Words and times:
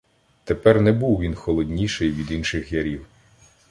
Тепер 0.43 0.81
не 0.81 0.91
був 0.91 1.19
він 1.19 1.35
холодніший 1.35 2.11
від 2.11 2.31
інших 2.31 2.71
ярів. 2.71 3.05